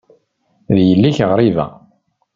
[0.75, 1.65] D yelli-k ɣriba.